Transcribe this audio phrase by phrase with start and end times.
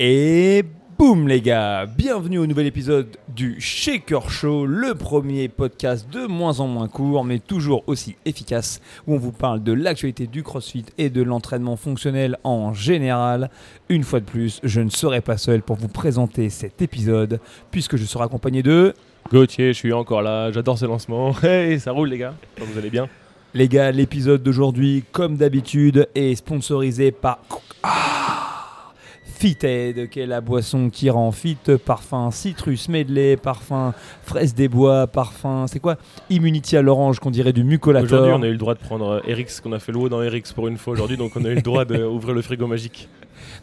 [0.00, 0.64] Et
[0.98, 6.60] boum les gars, bienvenue au nouvel épisode du Shaker Show, le premier podcast de moins
[6.60, 10.86] en moins court mais toujours aussi efficace où on vous parle de l'actualité du CrossFit
[10.98, 13.50] et de l'entraînement fonctionnel en général.
[13.88, 17.38] Une fois de plus, je ne serai pas seul pour vous présenter cet épisode
[17.70, 18.94] puisque je serai accompagné de...
[19.30, 21.34] Gauthier, je suis encore là, j'adore ce lancement.
[21.42, 23.08] Hey, ça roule les gars, vous allez bien
[23.54, 27.40] Les gars, l'épisode d'aujourd'hui, comme d'habitude, est sponsorisé par...
[27.82, 28.11] Ah
[29.42, 35.08] Fitted, qui est la boisson qui rend fit, parfum citrus medley, parfum fraise des bois,
[35.08, 35.96] parfum, c'est quoi
[36.30, 38.20] Immunity à l'orange qu'on dirait du mucolator.
[38.20, 40.22] Aujourd'hui, on a eu le droit de prendre Erix, qu'on a fait le haut dans
[40.22, 43.08] Erix pour une fois aujourd'hui, donc on a eu le droit d'ouvrir le frigo magique.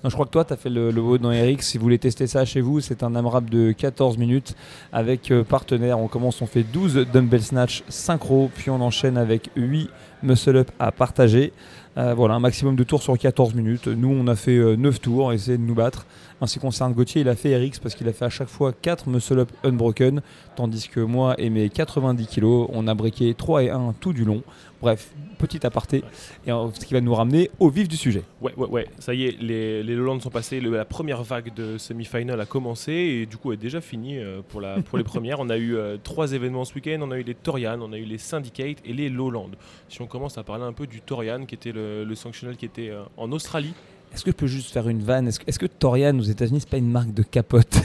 [0.04, 1.59] Non, je crois que toi, tu as fait le, le haut dans Erix.
[1.62, 4.57] Si vous voulez tester ça chez vous, c'est un AMRAP de 14 minutes
[4.91, 5.98] avec euh, partenaire.
[5.98, 9.90] On commence, on fait 12 dumbbell snatch synchro, puis on enchaîne avec 8
[10.23, 11.54] muscle up à partager.
[11.98, 13.88] Euh, voilà, un maximum de tours sur 14 minutes.
[13.88, 16.05] Nous, on a fait euh, 9 tours, essayer de nous battre.
[16.40, 18.48] En ce qui concerne Gauthier, il a fait RX parce qu'il a fait à chaque
[18.48, 20.21] fois 4 muscle up unbroken,
[20.55, 24.24] tandis que moi et mes 90 kilos, on a briqué 3 et 1 tout du
[24.24, 24.43] long.
[24.82, 26.05] Bref, petit aparté,
[26.48, 28.24] et euh, ce qui va nous ramener au vif du sujet.
[28.41, 31.54] Ouais, ouais, ouais, ça y est, les, les Lowlands sont passés, le- la première vague
[31.54, 35.04] de semi-final a commencé et du coup est déjà fini euh, pour, la, pour les
[35.13, 35.41] premières.
[35.41, 37.98] On a eu euh, trois événements ce week-end, on a eu les Torian, on a
[37.98, 39.49] eu les Syndicate et les Lowlands.
[39.90, 42.65] Si on commence à parler un peu du Torian, qui était le, le sanctionnel qui
[42.65, 43.74] était euh, en Australie,
[44.13, 45.27] Est-ce que je peux juste faire une vanne?
[45.27, 47.77] Est-ce que, Torian aux États-Unis, c'est pas une marque de capote?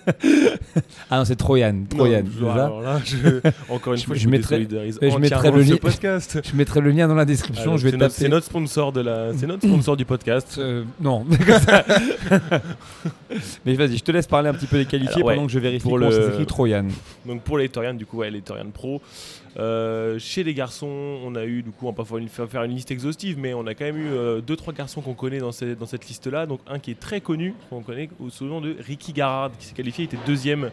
[1.10, 1.84] Ah non, c'est Troyan.
[1.88, 4.32] Troyan, Non, c'est je- ça alors là, je- encore une Je- fois, je je, me
[4.32, 6.40] mettrai- je le lien- podcast.
[6.50, 7.62] Je mettrai le lien dans la description.
[7.72, 8.24] Alors, je vais c'est notre- taper.
[8.24, 10.56] C'est notre sponsor de la, c'est notre sponsor du podcast.
[10.58, 11.24] Euh, non.
[13.64, 15.52] Mais vas-y, je te laisse parler un petit peu des qualifiés Alors, ouais, pendant que
[15.52, 16.86] je vérifie pour le- ça s'écrit Troyan.
[17.26, 19.00] Donc pour les Torian, du coup, ouais, les Torian Pro.
[19.56, 22.04] Euh, chez les garçons, on a eu, du coup, on va pas
[22.48, 25.52] faire une liste exhaustive, mais on a quand même eu 2-3 garçons qu'on connaît dans,
[25.54, 26.44] ces- dans cette liste-là.
[26.44, 29.66] Donc un qui est très connu, qu'on connaît sous le nom de Ricky Garrard, qui
[29.68, 30.70] s'est qualifié, il était deuxième.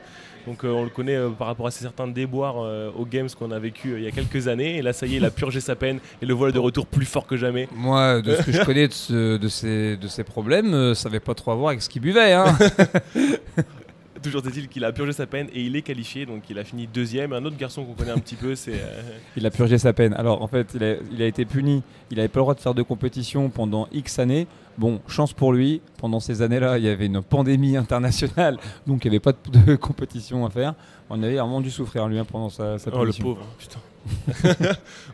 [0.48, 3.30] Donc euh, on le connaît euh, par rapport à ces certains déboires euh, aux Games
[3.30, 4.78] qu'on a vécu il y a quelques années.
[4.78, 6.86] Et là, ça y est, il a purgé sa peine et le voilà de retour
[6.88, 7.70] plus fort que jamais.
[7.76, 11.20] Moi, de ce que je connais de, ce- de ces, de ces problèmes, ça n'avait
[11.20, 12.34] pas trop à voir avec ce qu'il buvait.
[12.34, 12.46] Hein.
[14.24, 16.86] Toujours est-il qu'il a purgé sa peine et il est qualifié, donc il a fini
[16.86, 17.34] deuxième.
[17.34, 19.02] Un autre garçon qu'on connaît un petit peu, c'est euh,
[19.36, 20.14] il a purgé sa peine.
[20.14, 21.82] Alors, en fait, il a, il a été puni.
[22.12, 24.46] Il n'avait pas le droit de faire de compétition pendant X années.
[24.78, 25.82] Bon, chance pour lui.
[25.98, 29.72] Pendant ces années-là, il y avait une pandémie internationale, donc il n'y avait pas de,
[29.72, 30.74] de compétition à faire.
[31.10, 33.80] On avait vraiment dû souffrir, lui, hein, pendant sa, sa Oh le pauvre, putain.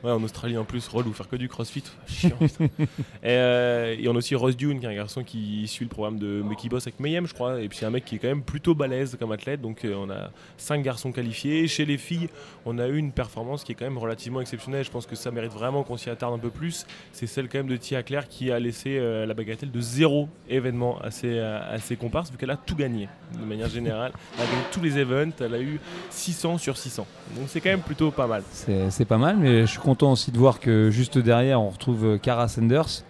[0.03, 2.37] ouais, en Australie en plus, relou, faire que du crossfit, chiant.
[2.39, 2.77] et,
[3.23, 6.19] euh, et on a aussi Ross Dune, qui est un garçon qui suit le programme
[6.19, 7.61] de qui bosse avec Mayhem, je crois.
[7.61, 9.61] Et puis c'est un mec qui est quand même plutôt balèze comme athlète.
[9.61, 11.67] Donc euh, on a cinq garçons qualifiés.
[11.67, 12.29] Chez les filles,
[12.65, 14.83] on a eu une performance qui est quand même relativement exceptionnelle.
[14.83, 16.85] Je pense que ça mérite vraiment qu'on s'y attarde un peu plus.
[17.11, 20.29] C'est celle quand même de Tia Claire qui a laissé euh, la bagatelle de zéro
[20.49, 24.11] événement à ses, à ses comparses, vu qu'elle a tout gagné de manière générale.
[24.37, 27.05] Elle a gagné tous les events, elle a eu 600 sur 600.
[27.35, 28.43] Donc c'est quand même plutôt pas mal.
[28.51, 31.69] C'est c'est pas mal, mais je suis content aussi de voir que juste derrière, on
[31.69, 33.03] retrouve euh, Cara Sanders.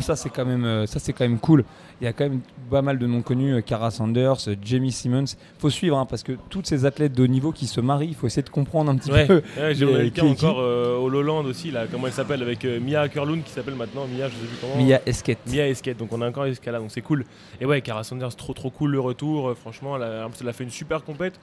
[0.00, 1.62] Ça, c'est quand, même, euh, ça, c'est quand même cool.
[2.00, 4.90] Il y a quand même pas mal de noms connus, euh, Cara Sanders, euh, Jamie
[4.92, 5.26] Simmons.
[5.58, 8.14] faut suivre, hein, parce que toutes ces athlètes de haut niveau qui se marient, il
[8.14, 9.42] faut essayer de comprendre un petit Ouais, peu.
[9.58, 9.84] ouais j'ai
[10.22, 13.74] encore euh, au Lowland aussi, là, comment elle s'appelle, avec euh, Mia Ackerlund qui s'appelle
[13.74, 14.82] maintenant Mia, je sais plus comment.
[14.82, 15.40] Mia Esquette.
[15.52, 17.26] Mia Esquette, donc on a encore Escala, donc c'est cool.
[17.60, 20.52] Et ouais, Cara Sanders, trop trop cool le retour, euh, franchement, elle a, elle a
[20.54, 21.38] fait une super compète.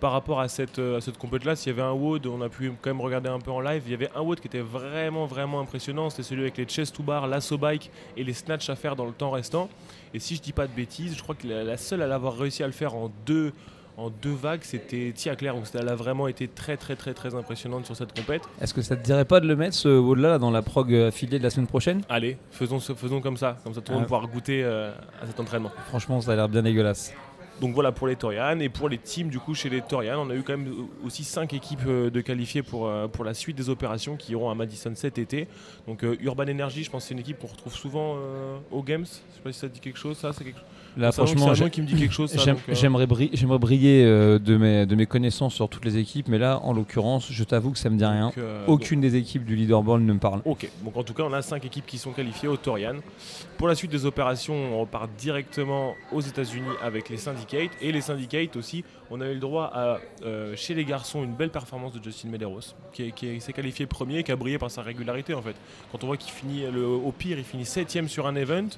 [0.00, 2.40] Par rapport à cette, euh, à cette compète là, s'il y avait un WOD, on
[2.40, 4.46] a pu quand même regarder un peu en live, il y avait un WOD qui
[4.46, 8.32] était vraiment vraiment impressionnant, c'était celui avec les chest to bar, l'assaut bike et les
[8.32, 9.68] snatch à faire dans le temps restant.
[10.14, 12.36] Et si je dis pas de bêtises, je crois que la, la seule à l'avoir
[12.38, 13.52] réussi à le faire en deux,
[13.96, 17.34] en deux vagues, c'était Tia Claire, donc elle a vraiment été très très très très
[17.34, 18.42] impressionnante sur cette compète.
[18.60, 20.94] Est-ce que ça te dirait pas de le mettre, ce WOD-là, là, dans la prog
[20.94, 22.02] euh, affiliée de la semaine prochaine?
[22.08, 25.40] Allez, faisons, faisons comme ça, comme ça tout le monde pourra goûter euh, à cet
[25.40, 25.72] entraînement.
[25.88, 27.12] Franchement, ça a l'air bien dégueulasse.
[27.60, 30.30] Donc voilà pour les Torian et pour les teams du coup chez les Torian, on
[30.30, 33.56] a eu quand même aussi 5 équipes euh, de qualifiées pour, euh, pour la suite
[33.56, 35.48] des opérations qui iront à Madison cet été.
[35.88, 38.16] Donc euh, Urban Energy, je pense que c'est une équipe qu'on retrouve souvent
[38.70, 39.04] aux Games.
[39.04, 40.77] Je sais pas si ça dit quelque chose, ça c'est quelque chose.
[40.96, 42.32] Là, franchement, c'est qui me dit quelque chose.
[42.74, 46.38] J'aimerais bri- j'aimerais briller euh, de, mes, de mes connaissances sur toutes les équipes, mais
[46.38, 48.26] là, en l'occurrence, je t'avoue que ça me dit rien.
[48.26, 50.40] donc, euh, Aucune des équipes du leaderboard ne me parle.
[50.44, 52.96] Ok, donc en tout cas, on a 5 équipes qui sont qualifiées au Torian.
[53.56, 57.70] Pour la suite des opérations, on repart directement aux États-Unis avec les syndicates.
[57.80, 61.34] Et les syndicates aussi, on a eu le droit à, euh, chez les garçons, une
[61.34, 62.60] belle performance de Justin Medeiros,
[62.92, 65.54] qui, est- qui est- s'est qualifié premier, qui a brillé par sa régularité en fait.
[65.92, 68.68] Quand on voit qu'il finit, le- au pire, il finit 7ème sur un event.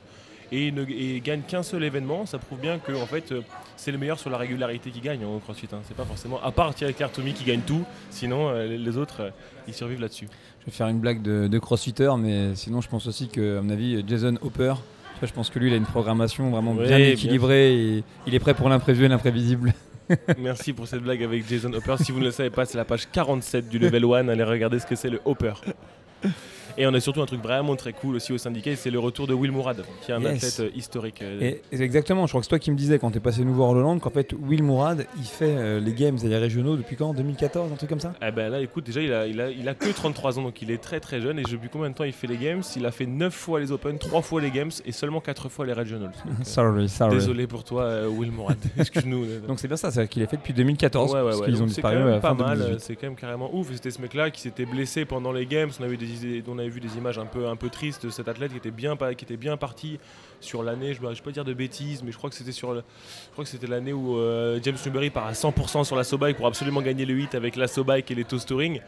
[0.52, 3.40] Et, il ne et gagne qu'un seul événement, ça prouve bien que en fait, euh,
[3.76, 5.68] c'est le meilleur sur la régularité qui gagne en CrossFit.
[5.72, 5.78] hein.
[5.86, 9.20] C'est pas forcément, à part Thierry Claire Tommy qui gagne tout, sinon euh, les- autres,
[9.22, 9.30] euh,
[9.68, 10.26] ils survivent là-dessus.
[10.60, 13.62] Je vais faire une blague de, de crossfitter, mais sinon, je pense aussi que, à
[13.62, 14.74] mon avis, Jason Hopper,
[15.22, 18.34] je pense que lui, il a une programmation vraiment Ouais, bien bien équilibrée et il
[18.34, 19.72] est prêt pour l'imprévu et l'imprévisible.
[20.38, 21.94] Merci pour cette blague avec Jason Hopper.
[22.00, 24.28] Si vous ne le savez pas, c'est la page 47 du level 1.
[24.28, 25.52] Allez regarder ce que c'est le Hopper.
[26.78, 29.26] Et on a surtout un truc vraiment très cool aussi au syndicat, c'est le retour
[29.26, 30.44] de Will Mourad, qui est un Yes.
[30.58, 31.22] athlète euh, historique.
[31.22, 33.20] euh, Et et exactement, je crois que c'est toi qui me disais quand tu es
[33.20, 36.28] passé nous voir en Hollande qu'en fait Will Mourad il fait euh, les games et
[36.28, 37.12] les régionaux depuis quand?
[37.14, 38.12] 2014, un truc comme ça?
[38.26, 40.60] Eh ben là, écoute, déjà, il a, il, a, il a que 33 ans, donc
[40.62, 41.38] il est très très jeune.
[41.38, 43.72] Et depuis combien de temps il fait les games Il a fait 9 fois les
[43.72, 46.12] Open, 3 fois les games et seulement 4 fois les regionals.
[46.24, 47.14] Donc, Sorry, sorry.
[47.16, 48.58] désolé pour toi, euh, Will Mourad.
[48.78, 49.26] Excuse-nous.
[49.46, 51.46] Donc c'est bien ça, c'est qu'il est fait depuis 2014 Ouais, ouais, parce ouais.
[51.46, 52.80] qu'ils ont disparu quand même à pas fin mal, 2018.
[52.84, 53.68] c'est quand même carrément ouf.
[53.72, 55.70] C'était ce mec-là qui s'était blessé pendant les games.
[55.80, 58.10] On avait, des, idées- on avait vu des images un peu, un peu tristes de
[58.10, 59.98] cet athlète qui était bien, qui était bien parti
[60.40, 60.94] sur l'année.
[60.94, 62.82] Je ne vais pas dire de bêtises, mais je crois que c'était sur, je
[63.32, 66.46] crois que c'était l'année où euh, James Newberry part à 100% sur la bike pour
[66.46, 68.80] absolument gagner le 8 avec la bike et les toast touring.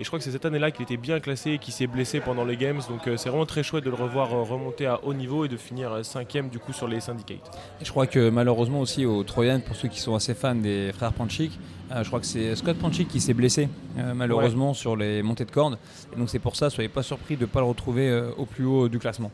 [0.00, 2.20] Et je crois que c'est cette année-là qu'il était bien classé et qu'il s'est blessé
[2.20, 2.80] pendant les games.
[2.88, 5.48] Donc euh, c'est vraiment très chouette de le revoir euh, remonter à haut niveau et
[5.48, 7.50] de finir euh, cinquième du coup sur les syndicates.
[7.82, 10.90] Et je crois que malheureusement aussi au Troyan, pour ceux qui sont assez fans des
[10.94, 11.52] frères Panchik,
[11.94, 13.68] je crois que c'est Scott Panchik qui s'est blessé
[14.14, 15.76] malheureusement sur les montées de cordes.
[16.14, 18.64] Et donc c'est pour ça, soyez pas surpris de ne pas le retrouver au plus
[18.64, 19.30] haut du classement.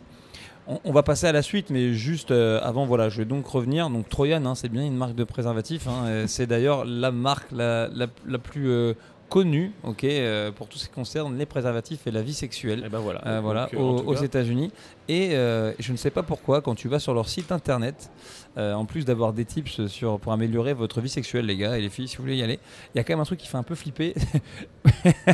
[0.67, 3.89] On, on va passer à la suite, mais juste avant, voilà, je vais donc revenir.
[3.91, 5.87] Donc Troyan, hein, c'est bien une marque de préservatif.
[5.87, 8.95] hein, c'est d'ailleurs la marque la, la- la plus
[9.29, 12.85] connue, ok, euh, pour tout ce qui concerne les préservatifs et la vie sexuelle.
[12.87, 13.27] Et ben voilà.
[13.27, 14.71] Euh, voilà, Donc, euh, aux, aux États-Unis.
[15.09, 18.11] Et euh, je ne sais pas pourquoi, quand tu vas sur leur site internet,
[18.57, 21.91] en plus d'avoir des tips sur, pour améliorer votre vie sexuelle, les gars et les
[21.91, 22.59] filles, si vous voulez y aller,
[22.95, 24.15] il y a quand même un truc qui fait un peu flipper.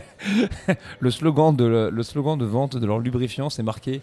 [1.01, 4.01] le, slogan de, le, le slogan de vente de leur lubrifiant, c'est marqué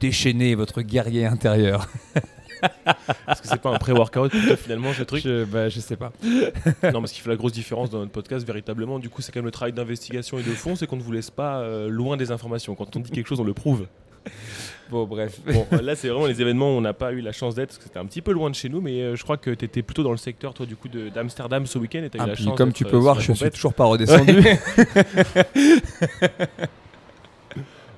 [0.00, 1.86] Déchaînez votre guerrier intérieur.
[2.62, 6.12] Est-ce que c'est pas un pré-workout finalement ce truc Je, bah, je sais pas.
[6.92, 9.32] Non, mais ce qui fait la grosse différence dans notre podcast, véritablement, du coup, c'est
[9.32, 11.88] quand même le travail d'investigation et de fond, c'est qu'on ne vous laisse pas euh,
[11.88, 12.74] loin des informations.
[12.74, 13.86] Quand on dit quelque chose, on le prouve.
[14.90, 15.40] Bon, bref.
[15.44, 17.70] Bon, euh, là, c'est vraiment les événements où on n'a pas eu la chance d'être,
[17.70, 19.50] parce que c'était un petit peu loin de chez nous, mais euh, je crois que
[19.50, 22.26] tu étais plutôt dans le secteur, toi, du coup, d'Amsterdam ce week-end, et as Ah,
[22.26, 24.36] eu la chance comme tu euh, peux voir, la je suis toujours pas redescendu.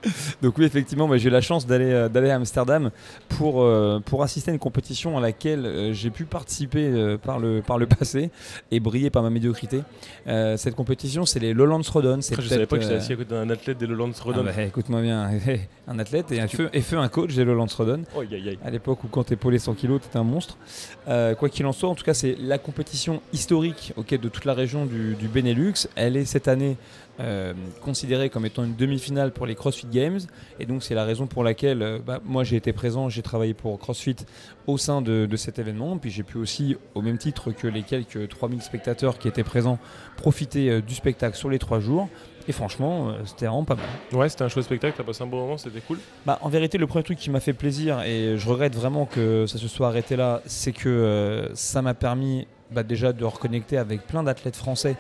[0.43, 2.91] Donc oui, effectivement, moi, j'ai eu la chance d'aller euh, d'aller à Amsterdam
[3.29, 7.63] pour, euh, pour assister à une compétition à laquelle euh, j'ai pu participer par, le,
[7.63, 8.31] par le passé
[8.71, 9.83] et briller par ma médiocrité.
[10.27, 12.21] Cette compétition, c'est les Lowlands Rodon.
[12.21, 14.45] Je savais pas que j'étais assis à côté d'un athlète des Lowlands ah Rodon.
[14.45, 15.31] bah, écoute-moi bien,
[15.89, 18.23] un athlète et, un feu, et feu un coach des Lowlands Rodon Oh,
[18.65, 20.59] à l'époque où quand polé 100 kg, t'étais un monstre.
[21.09, 24.45] Euh, quoi qu'il en soit, en tout cas, c'est la compétition historique ok, de toute
[24.45, 25.89] la région du, du Benelux.
[25.97, 26.77] Elle est cette année
[27.21, 30.21] euh, considérée comme étant une demi-finale pour les CrossFit Games.
[30.61, 33.55] Et donc, c'est la raison pour laquelle euh, bah, moi j'ai été présent, j'ai travaillé
[33.55, 34.15] pour CrossFit
[34.69, 35.99] au sein de, de cet événement.
[35.99, 39.81] Puis j'ai pu aussi, au même titre que les quelques 3000 spectateurs qui étaient présents,
[40.17, 42.09] profiter euh, du spectacle sur les trois jours.
[42.47, 43.85] Et franchement, c'était vraiment pas mal.
[44.13, 45.99] Ouais, c'était un chouette spectacle, t'as passé un bon moment, c'était cool.
[46.25, 49.45] Bah, en vérité, le premier truc qui m'a fait plaisir, et je regrette vraiment que
[49.45, 54.07] ça se soit arrêté là, c'est que ça m'a permis bah, déjà de reconnecter avec
[54.07, 54.97] plein d'athlètes français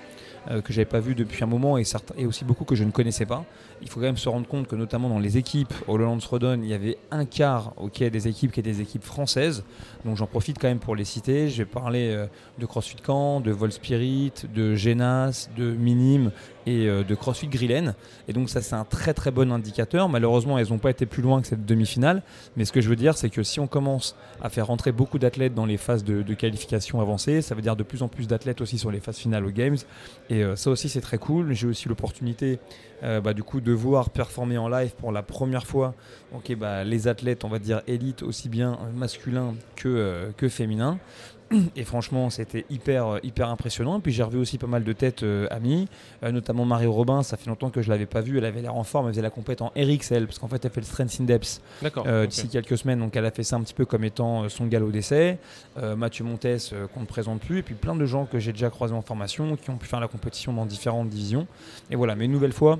[0.62, 1.84] que j'avais pas vus depuis un moment et,
[2.16, 3.44] et aussi beaucoup que je ne connaissais pas.
[3.82, 6.60] Il faut quand même se rendre compte que notamment dans les équipes au Lowlands Rodon,
[6.62, 9.64] il y avait un quart ok, des équipes qui étaient des équipes françaises.
[10.04, 11.48] Donc j'en profite quand même pour les citer.
[11.48, 12.26] Je vais parler euh,
[12.58, 16.30] de CrossFit Camp, de Vol Spirit, de Genas, de Minim
[16.66, 17.94] et euh, de CrossFit Grillen.
[18.28, 20.08] Et donc ça c'est un très très bon indicateur.
[20.08, 22.22] Malheureusement elles n'ont pas été plus loin que cette demi-finale.
[22.56, 25.18] Mais ce que je veux dire c'est que si on commence à faire rentrer beaucoup
[25.18, 28.26] d'athlètes dans les phases de, de qualification avancées, ça veut dire de plus en plus
[28.26, 29.78] d'athlètes aussi sur les phases finales aux Games.
[30.30, 31.52] Et euh, ça aussi c'est très cool.
[31.52, 32.58] J'ai aussi l'opportunité
[33.02, 35.94] euh, bah, du coup de voir performer en live pour la première fois
[36.54, 40.98] bah, les athlètes on va dire élites aussi bien masculins que, euh, que féminins.
[41.76, 43.98] Et franchement, c'était hyper, euh, hyper impressionnant.
[43.98, 45.88] Et puis j'ai revu aussi pas mal de têtes euh, amies,
[46.22, 47.22] euh, notamment Marie Robin.
[47.22, 48.38] Ça fait longtemps que je l'avais pas vue.
[48.38, 49.06] Elle avait l'air en forme.
[49.06, 51.60] Elle faisait la compète en RXL parce qu'en fait, elle fait le Strength in Depth
[52.06, 53.00] euh, d'ici quelques semaines.
[53.00, 55.38] Donc elle a fait ça un petit peu comme étant euh, son galop d'essai.
[55.96, 56.46] Mathieu Montes
[56.92, 57.58] qu'on ne présente plus.
[57.58, 60.00] Et puis plein de gens que j'ai déjà croisés en formation qui ont pu faire
[60.00, 61.46] la compétition dans différentes divisions.
[61.90, 62.78] Et voilà, mais une nouvelle fois,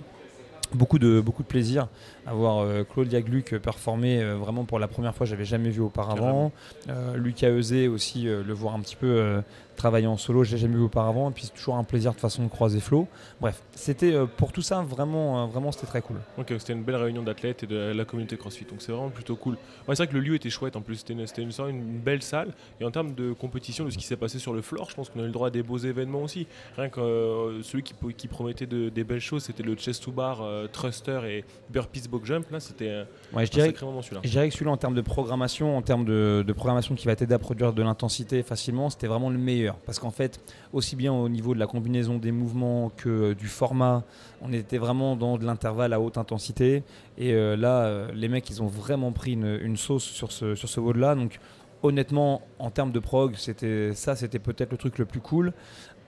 [0.74, 1.88] beaucoup de, beaucoup de plaisir
[2.28, 5.80] à voir euh, Claudia Gluck performer euh, vraiment pour la première fois, j'avais jamais vu
[5.80, 6.52] auparavant.
[6.88, 9.40] Euh, Lucas Euzé aussi, euh, le voir un petit peu euh,
[9.78, 11.30] travailler en solo, j'ai jamais vu auparavant.
[11.30, 13.08] Et puis c'est toujours un plaisir de façon de croiser Flo.
[13.40, 16.16] Bref, c'était euh, pour tout ça vraiment, euh, vraiment c'était très cool.
[16.36, 19.36] Ok, c'était une belle réunion d'athlètes et de la communauté CrossFit, donc c'est vraiment plutôt
[19.36, 19.54] cool.
[19.54, 22.52] Ouais, c'est vrai que le lieu était chouette en plus, c'était une, belle salle.
[22.80, 25.08] Et en termes de compétition, de ce qui s'est passé sur le floor, je pense
[25.08, 26.46] qu'on a eu le droit à des beaux événements aussi.
[26.76, 30.42] Rien que euh, celui qui, promettait de- des belles choses, c'était le chest to bar
[30.42, 34.20] euh, thruster et burpees jump, là c'était ouais, je dirais, celui-là.
[34.24, 37.34] Je dirais que celui-là en termes de programmation, en termes de, programmation qui va t'aider
[37.34, 39.76] à produire de l'intensité facilement, c'était vraiment le meilleur.
[39.86, 40.40] Parce qu'en fait,
[40.72, 44.04] aussi bien au niveau de la combinaison des mouvements que du format,
[44.40, 46.82] on était vraiment dans de l'intervalle à haute intensité.
[47.16, 50.80] Et là, les mecs, ils ont vraiment pris une, une sauce sur ce, sur ce
[50.80, 51.14] WOD là.
[51.14, 51.38] Donc
[51.82, 55.52] honnêtement, en termes de prog, c'était ça, c'était peut-être le truc le plus cool.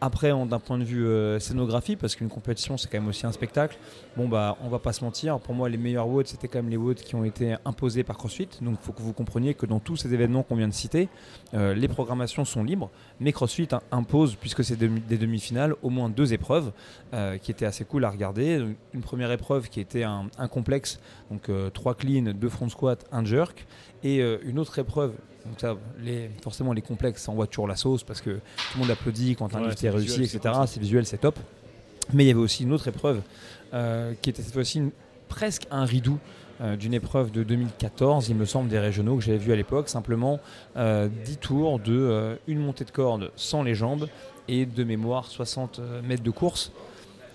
[0.02, 3.32] Après, d'un point de vue euh, scénographie, parce qu'une compétition, c'est quand même aussi un
[3.32, 3.76] spectacle,
[4.16, 6.70] bon, bah, on va pas se mentir, pour moi, les meilleurs WOD, c'était quand même
[6.70, 8.48] les WOD qui ont été imposés par CrossFit.
[8.62, 11.10] Donc, il faut que vous compreniez que dans tous ces événements qu'on vient de citer,
[11.52, 12.90] euh, les programmations sont libres,
[13.20, 16.72] mais CrossFit impose, puisque c'est des demi-finales, au moins deux épreuves
[17.12, 18.64] euh, qui étaient assez cool à regarder.
[18.94, 20.98] Une première épreuve qui était un, complexe,
[21.30, 23.66] donc trois clean, deux front squat, un jerk,
[24.02, 25.12] et une autre épreuve
[25.46, 28.80] donc ça, les, forcément, les complexes, ça envoie toujours la sauce parce que tout le
[28.80, 30.54] monde applaudit quand un ouais, réussi, etc.
[30.66, 31.38] C'est visuel, c'est top.
[32.12, 33.22] Mais il y avait aussi une autre épreuve
[33.72, 34.82] euh, qui était cette fois-ci
[35.28, 36.18] presque un ridou
[36.60, 39.88] euh, d'une épreuve de 2014, il me semble, des régionaux que j'avais vu à l'époque.
[39.88, 40.40] Simplement 10
[40.76, 41.08] euh,
[41.40, 44.08] tours de une montée de corde sans les jambes
[44.48, 46.72] et de mémoire 60 mètres de course.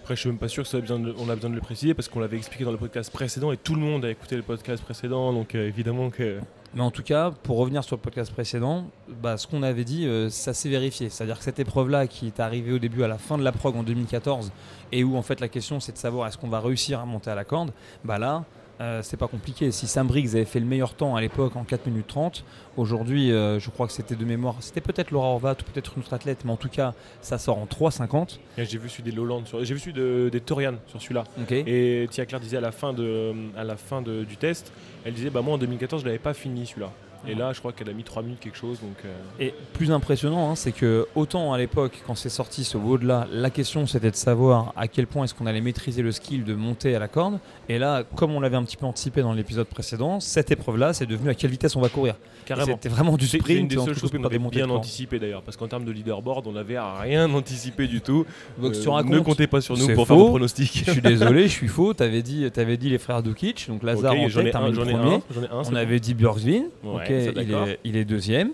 [0.01, 1.55] Après, je suis même pas sûr que ça a besoin de, on a besoin de
[1.55, 4.11] le préciser parce qu'on l'avait expliqué dans le podcast précédent et tout le monde a
[4.11, 6.39] écouté le podcast précédent, donc évidemment que.
[6.73, 10.05] Mais en tout cas, pour revenir sur le podcast précédent, bah, ce qu'on avait dit,
[10.05, 11.09] euh, ça s'est vérifié.
[11.09, 13.75] C'est-à-dire que cette épreuve-là, qui est arrivée au début à la fin de la prog
[13.77, 14.51] en 2014,
[14.91, 17.29] et où en fait la question c'est de savoir est-ce qu'on va réussir à monter
[17.29, 17.71] à la corde,
[18.03, 18.43] bah là,
[18.81, 19.71] euh, c'est pas compliqué.
[19.71, 22.43] Si Sam Briggs avait fait le meilleur temps à l'époque en 4 minutes 30,
[22.77, 26.03] aujourd'hui, euh, je crois que c'était de mémoire, c'était peut-être Laura Horvat ou peut-être une
[26.03, 28.39] autre athlète, mais en tout cas, ça sort en 3,50.
[28.57, 31.23] J'ai vu celui des Lowlands, j'ai vu celui des Torian sur celui-là.
[31.49, 34.71] Et Tia Claire disait à la fin, de, à la fin du test,
[35.05, 36.91] elle disait bah moi en 2014 je l'avais pas fini celui-là.
[37.27, 38.79] Et là, je crois qu'elle a mis 3 minutes quelque chose.
[38.79, 39.13] Donc, euh.
[39.39, 43.49] Et plus impressionnant, hein, c'est que autant à l'époque, quand c'est sorti ce WOD-là, la
[43.49, 46.95] question c'était de savoir à quel point est-ce qu'on allait maîtriser le skill de monter
[46.95, 47.39] à la corde.
[47.69, 51.05] Et là, comme on l'avait un petit peu anticipé dans l'épisode précédent, cette épreuve-là, c'est
[51.05, 52.15] devenu à quelle vitesse on va courir.
[52.45, 52.73] Carrément.
[52.73, 53.45] C'était vraiment du sprint.
[53.47, 56.45] C'est une des seules choses qu'on avait bien anticipé d'ailleurs, parce qu'en termes de leaderboard,
[56.47, 58.25] on n'avait rien anticipé du tout.
[58.57, 60.83] Donc, euh, ne comptez pas sur nous pour faire vos pronostics.
[60.85, 61.93] Je suis désolé, je suis faux.
[61.93, 65.75] T'avais dit, avais dit les frères Dukic, donc Lazare en tête, j'en ai, un, On
[65.75, 66.63] avait dit Björkvin.
[67.05, 68.51] Ok, il est, deuxième.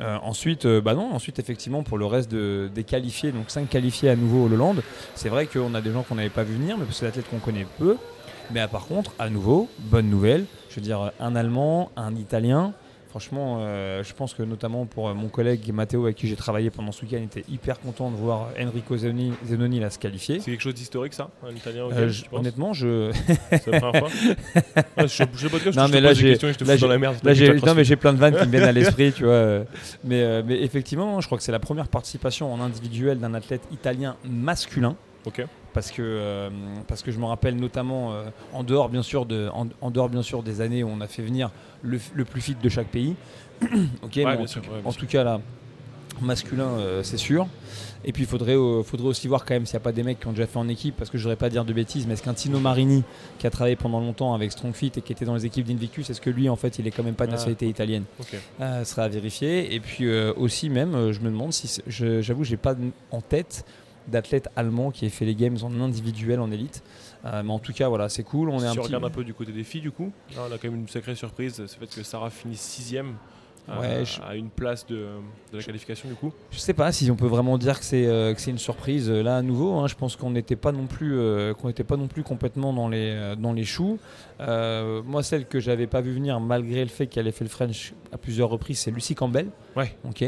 [0.00, 4.08] Euh, ensuite, euh, bah non, ensuite effectivement pour le reste des qualifiés, donc 5 qualifiés
[4.08, 4.76] à nouveau au Leland,
[5.14, 7.38] c'est vrai qu'on a des gens qu'on n'avait pas vu venir, mais c'est l'athlète qu'on
[7.38, 7.96] connaît peu.
[8.52, 12.72] Mais par contre, à nouveau, bonne nouvelle, je veux dire un Allemand, un Italien,
[13.10, 16.70] Franchement, euh, je pense que notamment pour euh, mon collègue Matteo avec qui j'ai travaillé
[16.70, 20.38] pendant ce week-end, il était hyper content de voir Enrico Zenoni, Zenoni se qualifier.
[20.38, 23.10] C'est quelque chose d'historique ça, un Italien euh, Honnêtement, je.
[23.50, 24.10] C'est la première fois?
[24.98, 27.16] je, je, je, je, non, mais là, j'ai, là, dans la merde.
[27.24, 29.64] Là, j'ai, non, mais j'ai plein de vannes qui me viennent à l'esprit, tu vois.
[30.04, 34.14] Mais, mais effectivement, je crois que c'est la première participation en individuel d'un athlète italien
[34.24, 34.94] masculin.
[35.26, 36.50] Ok parce que, euh,
[36.88, 40.22] parce que je me rappelle notamment euh, en, dehors, bien sûr, de, en, dehors bien
[40.22, 41.50] sûr des années où on a fait venir
[41.82, 43.14] le, plus fit de chaque pays.
[43.62, 44.20] ok,
[44.84, 45.40] en, tout, cas là,
[46.20, 47.46] masculin, euh, c'est sûr.
[48.02, 50.20] Et puis il faudrait, faudrait aussi voir quand même s'il n'y a pas des mecs
[50.20, 52.06] qui ont déjà fait en équipe, parce que je ne voudrais pas dire de bêtises,
[52.06, 53.04] mais est-ce qu'un Tino Marini
[53.38, 56.20] qui a travaillé pendant longtemps avec Strongfit et qui était dans les équipes d'Invictus, est-ce
[56.20, 57.34] que lui en fait il est quand même pas de ah.
[57.34, 58.04] nationalité italienne?
[58.18, 59.74] Ce serait à vérifier.
[59.74, 62.74] Et puis aussi même, je me demande si, j'avoue, j'ai pas
[63.10, 63.66] en tête
[64.10, 66.82] d'athlètes allemands qui ait fait les games en individuel en élite.
[67.24, 68.48] Euh, mais en tout cas, voilà, c'est cool.
[68.50, 70.52] On si est un regarde un peu du côté des filles, du coup, là, on
[70.52, 73.14] a quand même une sacrée surprise, c'est le fait que Sarah finit sixième.
[73.68, 75.06] Euh, à une place de,
[75.52, 78.34] la qualification du coup Je sais pas si on peut vraiment dire que c'est euh,
[78.34, 79.74] une surprise là à nouveau.
[79.74, 79.86] Hein.
[79.86, 81.16] je pense qu'on n'était pas non plus
[81.54, 83.98] qu'on n'était pas non plus complètement dans les dans les choux.
[84.38, 87.92] moi, celle que j'avais pas vu venir malgré le fait qu'elle ait fait le French
[88.12, 89.50] à plusieurs reprises, c'est Lucie Campbell.
[89.76, 89.94] Ouais.
[90.04, 90.24] Ok.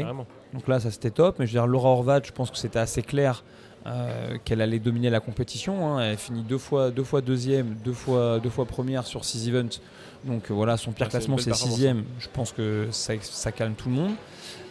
[0.53, 1.39] Donc là, ça c'était top.
[1.39, 3.43] Mais je veux dire, Laura Horvat, je pense que c'était assez clair
[3.85, 5.87] euh, qu'elle allait dominer la compétition.
[5.97, 6.11] Hein.
[6.11, 9.79] Elle finit deux fois, deux fois deuxième, deux fois, deux fois première sur six events.
[10.23, 12.03] Donc euh, voilà, son pire classement c'est sixième.
[12.19, 14.13] Je pense que ça, calme tout le monde.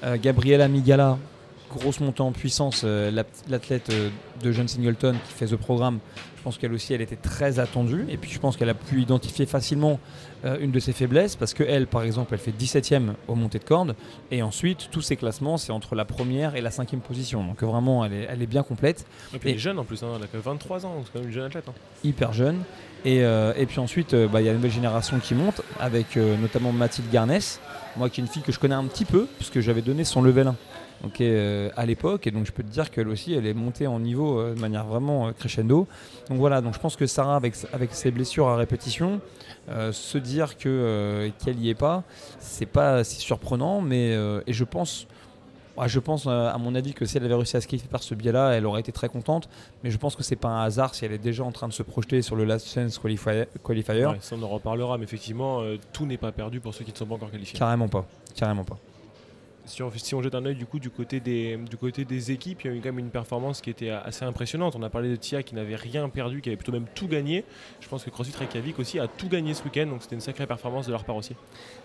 [0.03, 1.19] Euh, Gabriela Migala,
[1.73, 3.91] grosse montée en puissance, l'athlète
[4.43, 5.99] de John Singleton qui fait ce programme.
[6.43, 8.05] Je pense qu'elle aussi, elle était très attendue.
[8.09, 10.01] Et puis je pense qu'elle a pu identifier facilement
[10.45, 13.65] euh, une de ses faiblesses parce qu'elle, par exemple, elle fait 17ème au montée de
[13.65, 13.95] corde.
[14.33, 17.45] Et ensuite, tous ses classements, c'est entre la première et la cinquième position.
[17.45, 19.07] Donc vraiment, elle est, elle est bien complète.
[19.33, 20.09] Et puis elle est jeune en plus, hein.
[20.17, 21.69] elle a que 23 ans, c'est quand même une jeune athlète.
[21.69, 21.75] Hein.
[22.03, 22.65] Hyper jeune.
[23.05, 25.61] Et, euh, et puis ensuite, euh, bah, il y a une nouvelle génération qui monte
[25.79, 27.61] avec notamment Mathilde Garnès.
[27.97, 30.23] Moi qui est une fille que je connais un petit peu, puisque j'avais donné son
[30.23, 30.57] level 1
[31.05, 32.27] à l'époque.
[32.27, 34.87] Et donc je peux te dire qu'elle aussi, elle est montée en niveau de manière
[34.87, 35.87] vraiment crescendo.
[36.29, 39.21] Donc voilà, donc je pense que Sarah, avec, avec ses blessures à répétition,
[39.69, 42.03] euh, se dire que euh, qu'elle n'y est pas,
[42.39, 45.07] c'est pas si surprenant, mais euh, et je pense
[45.87, 48.03] je pense, euh, à mon avis, que si elle avait réussi à se qualifier par
[48.03, 49.49] ce biais-là, elle aurait été très contente.
[49.83, 51.73] Mais je pense que c'est pas un hasard si elle est déjà en train de
[51.73, 53.45] se projeter sur le Last Chance Qualifier.
[54.21, 56.97] ça, on en reparlera, mais effectivement, euh, tout n'est pas perdu pour ceux qui ne
[56.97, 57.59] sont pas encore qualifiés.
[57.59, 58.05] Carrément pas.
[58.35, 58.79] Carrément pas.
[59.65, 59.83] Si
[60.15, 62.75] on, jette un œil du coup du côté des, du côté des équipes, il y
[62.75, 64.75] a eu quand même une performance qui était assez impressionnante.
[64.77, 67.45] On a parlé de Tia qui n'avait rien perdu, qui avait plutôt même tout gagné.
[67.81, 70.47] Je pense que CrossFit Reykjavik aussi a tout gagné ce week-end, donc c'était une sacrée
[70.47, 71.37] performance de leur part aussi.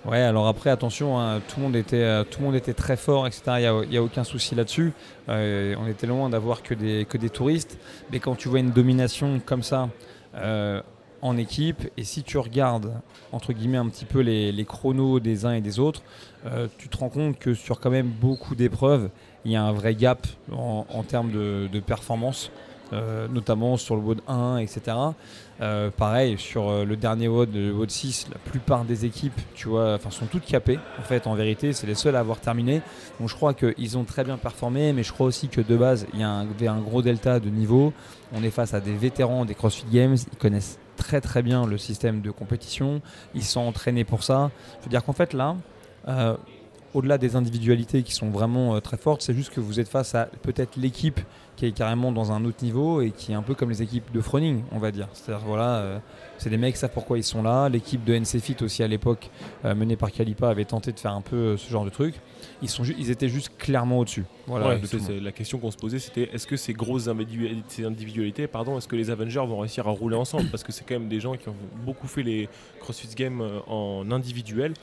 [0.05, 2.97] Ouais, alors après attention, hein, tout, le monde était, euh, tout le monde était très
[2.97, 3.43] fort, etc.
[3.83, 4.93] Il n'y a, aucun souci là-dessus.
[5.29, 7.77] Euh, on était loin d'avoir que des, que des touristes,
[8.11, 9.89] mais quand tu vois une domination comme ça.
[10.35, 10.81] Euh,
[11.27, 12.93] en équipe et si tu regardes
[13.31, 16.01] entre guillemets un petit peu les, chronos des uns et des autres,
[16.45, 19.09] euh, tu te rends compte que sur quand même beaucoup d'épreuves,
[19.45, 22.51] il y a un vrai gap en, termes de, performance,
[22.91, 24.81] euh, notamment sur le WOD 1, etc.
[25.61, 29.95] Euh, pareil, sur le dernier WOD, le WOD 6, la plupart des équipes, tu vois,
[29.95, 30.79] enfin, sont toutes capées.
[30.99, 32.81] En fait, en vérité, c'est les seuls à avoir terminé.
[33.19, 36.07] Donc je crois qu'ils ont très bien performé, mais je crois aussi que de base,
[36.13, 37.93] il y a un, un gros delta de niveau.
[38.33, 41.77] On est face à des vétérans des CrossFit Games, ils connaissent très très bien le
[41.77, 43.01] système de compétition,
[43.33, 44.51] ils sont entraînés pour ça.
[44.79, 45.55] Je veux dire qu'en fait là,
[46.07, 46.35] euh,
[46.97, 50.15] au-delà des individualités qui sont vraiment euh, très fortes, c'est juste que vous êtes face
[50.15, 51.19] à peut-être l'équipe
[51.55, 54.11] qui est carrément dans un autre niveau et qui est un peu comme les équipes
[54.11, 55.07] de Froning, on va dire.
[55.13, 55.99] C'est-à-dire, voilà, euh,
[56.39, 57.69] c'est des mecs qui savent pourquoi ils sont là.
[57.69, 59.29] L'équipe de NCFIT aussi à l'époque,
[59.63, 62.15] menée par Kalipa, avait tenté de faire un peu ce genre de truc.
[62.61, 64.25] Ils, sont ils étaient juste clairement au-dessus.
[64.45, 64.77] Voilà,
[65.21, 69.09] la question qu'on se posait, c'était est-ce que ces grosses individualités, pardon, est-ce que les
[69.09, 70.49] Avengers vont réussir à rouler ensemble?
[70.51, 72.49] Parce que c'est quand même des gens qui ont beaucoup fait les
[72.79, 74.73] CrossFit Games en individuel.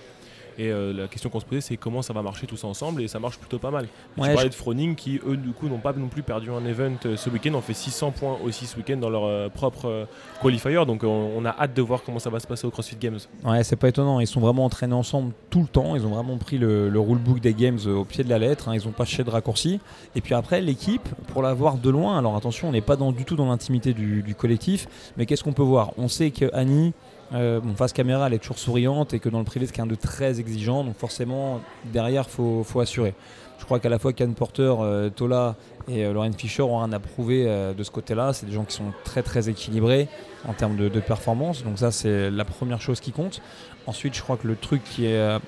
[0.59, 3.03] Et euh, la question qu'on se posait, c'est comment ça va marcher tout ça ensemble.
[3.03, 3.89] Et ça marche plutôt pas mal.
[4.17, 6.65] Ouais, tu parlais de Froning qui, eux, du coup, n'ont pas non plus perdu un
[6.65, 7.53] event euh, ce week-end.
[7.55, 10.07] On fait 600 points aussi ce week-end dans leur euh, propre
[10.43, 10.85] qualifier.
[10.87, 13.19] Donc on, a hâte de voir comment ça va se passer au CrossFit Games.
[13.45, 14.21] Ouais, c'est pas étonnant.
[14.21, 15.97] Ils sont vraiment entraînés ensemble tout le temps.
[15.97, 18.69] Ils ont vraiment pris le, rulebook des Games au pied de la lettre.
[18.69, 18.75] Hein.
[18.75, 19.81] Ils ont pas cherché de raccourcis.
[20.15, 23.13] Et puis après, l'équipe, pour la voir de loin, alors attention, on n'est pas dans,
[23.13, 24.87] du tout dans l'intimité du, du collectif.
[25.17, 25.93] Mais qu'est-ce qu'on peut voir?
[25.99, 26.93] On sait que Annie
[27.35, 29.97] euh, face caméra, elle est toujours souriante et que dans le privé, c'est quelqu'un de
[29.97, 30.85] très exigeant.
[30.85, 33.15] Donc forcément, derrière, il faut, assurer.
[33.59, 35.57] Je crois qu'à la fois Can Porter, euh, Tola
[35.89, 37.45] et euh, Lauren Fischer ont rien à prouver
[37.77, 38.33] de ce côté-là.
[38.33, 40.09] C'est des gens qui sont très très équilibrés
[40.47, 41.65] en termes de, performance.
[41.65, 43.43] Donc ça, c'est la première chose qui compte.
[43.87, 45.39] Ensuite, je crois que le truc qui est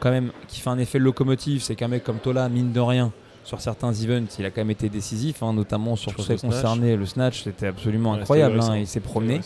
[0.00, 3.12] quand même qui fait un effet locomotive, c'est qu'un mec comme Tola, mine de rien,
[3.44, 6.46] sur certains events, il a quand même été décisif, hein, notamment sur, tout ce qui
[6.46, 7.44] concernait le snatch.
[7.44, 8.60] C'était absolument incroyable.
[8.60, 9.40] Hein, il s'est promené.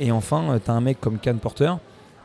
[0.00, 1.72] Et enfin, euh, tu as un mec comme Can Porter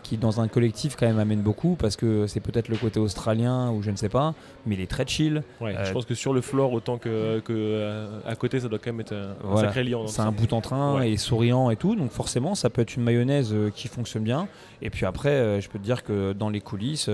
[0.01, 3.69] qui dans un collectif quand même amène beaucoup parce que c'est peut-être le côté australien
[3.69, 4.33] ou je ne sais pas,
[4.65, 5.43] mais il est très chill.
[5.59, 8.79] je euh, pense que sur le floor autant que, que euh, à côté ça doit
[8.79, 10.07] quand même être un sacré liant.
[10.07, 13.03] C'est un bout en train et souriant et tout, donc forcément ça peut être une
[13.03, 14.47] mayonnaise qui fonctionne bien.
[14.81, 17.09] Et puis après, je peux te dire que dans les coulisses,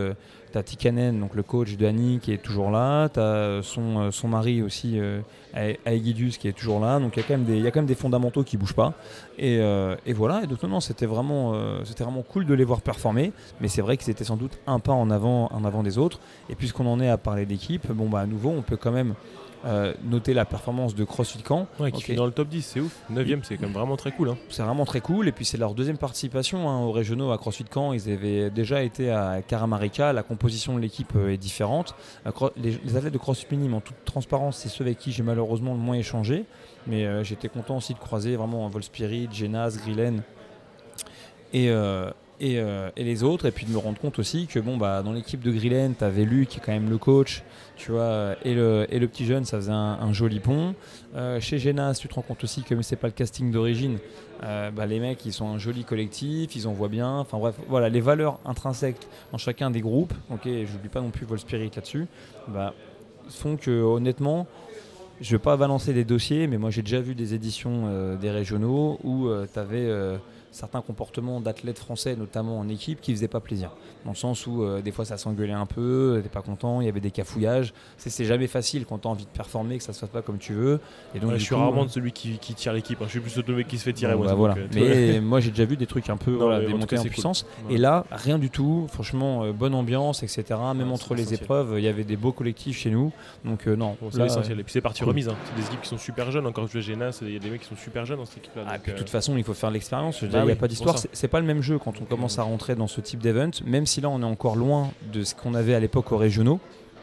[0.52, 4.12] tu as Tikanen, donc le coach de Annie qui est toujours là, tu as son,
[4.12, 5.00] son mari aussi
[5.56, 7.00] Aegidus qui est toujours là.
[7.00, 8.94] Donc il y, a quand même des, fondamentaux qui bougent pas.
[9.38, 12.82] Et, euh, voilà, et donc non, c'était vraiment, euh, c'était vraiment cool de les voir
[12.82, 13.32] performer.
[13.62, 16.20] Mais c'est vrai que c'était sans doute un pas en avant, en avant des autres.
[16.50, 19.16] Et puisqu'on en est à parler d'équipe, bon bah à nouveau, on peut quand même
[19.66, 21.68] euh, noter la performance de CrossFit Camp.
[21.94, 22.96] qui est dans le top 10, c'est ouf.
[23.12, 24.30] 9ème, c'est quand même vraiment très cool.
[24.30, 24.38] Hein.
[24.50, 25.28] C'est vraiment très cool.
[25.28, 27.94] Et puis c'est leur deuxième participation hein, aux régionaux à CrossFit Camp.
[27.94, 30.14] Ils avaient déjà été à Karamarika.
[30.14, 31.96] La composition de l'équipe euh, est différente.
[32.26, 35.74] Euh, les, athlètes de CrossFit Minime, en toute transparence, c'est ceux avec qui j'ai malheureusement
[35.74, 36.46] le moins échangé.
[36.88, 40.22] Mais j'étais content aussi de croiser vraiment Vol Spirit, Genas, Grillen.
[41.56, 42.62] Et, euh, et,
[42.98, 45.52] les autres, et puis de me rendre compte aussi que bon, bah, dans l'équipe de
[45.52, 47.44] Grillen, tu avais Luc qui est quand même le coach,
[47.78, 50.76] tu vois, et le, et le petit jeune, ça faisait un, joli pont.
[51.16, 53.98] Euh, chez Genas, tu te rends compte aussi que c'est pas le casting d'origine,
[54.44, 57.20] euh, bah, les mecs, ils sont un joli collectif, ils en voient bien.
[57.20, 61.26] Enfin bref, voilà, les valeurs intrinsèques dans chacun des groupes, ok, j'oublie pas non plus
[61.26, 62.08] Vol Spirit là-dessus,
[62.48, 62.74] bah,
[63.30, 64.48] font que honnêtement,
[65.22, 69.00] je vais pas balancer des dossiers, mais moi j'ai déjà vu des éditions des régionaux
[69.04, 69.90] où tu avais
[70.56, 73.72] certains comportements d'athlètes français, notamment en équipe, qui faisaient pas plaisir.
[74.06, 76.86] Dans le sens où euh, des fois ça s'engueulait un peu, t'es pas content, il
[76.86, 77.74] y avait des cafouillages.
[77.98, 80.38] C'est jamais facile quand tu as envie de performer, que ça se fasse pas comme
[80.38, 80.80] tu veux.
[81.14, 83.02] Et donc, je suis rarement de celui qui, tire l'équipe.
[83.02, 83.06] Hein.
[83.08, 84.16] Je suis plus le mec qui se fait tirer.
[84.16, 84.56] moi, bah, voilà.
[84.56, 87.46] Euh, Mais moi j'ai déjà vu des trucs un peu des montées en, puissance.
[87.70, 88.88] Et là, rien du tout.
[88.92, 90.46] Franchement, euh, bonne ambiance, etc.
[90.74, 93.12] Même entre les épreuves, il y avait des beaux collectifs chez nous.
[93.44, 93.98] Donc non.
[94.12, 94.60] c'est essentiel.
[94.60, 95.28] Et puis c'est parti remise.
[95.28, 95.36] Hein.
[95.46, 96.48] C'est des équipes qui sont super jeunes.
[96.48, 98.64] Encore je Génas, il y a des mecs qui sont super jeunes dans cette équipe-là.
[98.68, 100.24] Ah, de toute façon, il faut faire l'expérience.
[100.46, 100.98] Il n'y a pas d'histoire.
[101.12, 103.86] C'est pas le même jeu quand on commence à rentrer dans ce type d'event, même
[103.86, 106.60] si là on est encore loin de ce qu'on avait à l'époque aux régionaux,